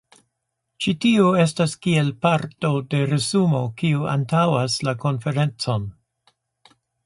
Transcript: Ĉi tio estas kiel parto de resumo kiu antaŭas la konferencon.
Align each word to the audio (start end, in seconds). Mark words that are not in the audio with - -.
Ĉi 0.85 0.93
tio 1.03 1.25
estas 1.41 1.75
kiel 1.83 2.09
parto 2.27 2.73
de 2.95 3.03
resumo 3.11 3.61
kiu 3.85 4.09
antaŭas 4.17 4.81
la 4.89 4.99
konferencon. 5.07 5.89